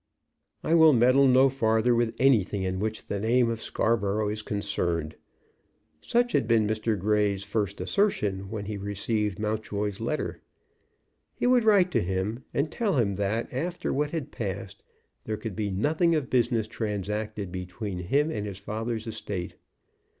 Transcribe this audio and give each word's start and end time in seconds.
"I 0.63 0.73
will 0.73 0.93
meddle 0.93 1.27
no 1.27 1.47
farther 1.47 1.93
with 1.93 2.15
anything 2.17 2.63
in 2.63 2.79
which 2.79 3.05
the 3.05 3.19
name 3.19 3.51
of 3.51 3.61
Scarborough 3.61 4.29
is 4.29 4.41
concerned." 4.41 5.13
Such 6.01 6.31
had 6.31 6.47
been 6.47 6.65
Mr. 6.65 6.97
Grey's 6.97 7.43
first 7.43 7.79
assertion 7.79 8.49
when 8.49 8.65
he 8.65 8.77
received 8.79 9.37
Mountjoy's 9.37 9.99
letter. 9.99 10.41
He 11.35 11.45
would 11.45 11.63
write 11.65 11.91
to 11.91 12.01
him 12.01 12.43
and 12.51 12.71
tell 12.71 12.97
him 12.97 13.13
that, 13.17 13.53
after 13.53 13.93
what 13.93 14.09
had 14.09 14.31
passed, 14.31 14.81
there 15.25 15.37
could 15.37 15.55
be 15.55 15.69
nothing 15.69 16.15
of 16.15 16.31
business 16.31 16.65
transacted 16.65 17.51
between 17.51 17.99
him 17.99 18.31
and 18.31 18.47
his 18.47 18.57
father's 18.57 19.05
estate. 19.05 19.55